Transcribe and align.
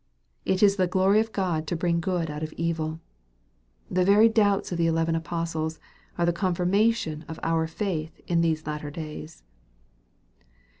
It 0.45 0.63
is 0.63 0.77
the 0.77 0.87
glory 0.87 1.19
of 1.19 1.31
God 1.31 1.67
to 1.67 1.75
bring 1.75 1.99
good 1.99 2.31
out 2.31 2.41
of 2.41 2.53
evil. 2.53 2.99
The 3.87 4.03
very 4.03 4.29
doubts 4.29 4.71
of 4.71 4.79
the 4.79 4.87
eleven 4.87 5.13
apostles 5.13 5.79
are 6.17 6.25
the 6.25 6.33
confirmation 6.33 7.23
of 7.27 7.39
our 7.43 7.67
faith 7.67 8.19
in 8.25 8.41
these 8.41 8.65
latter 8.65 8.89
days. 8.89 9.43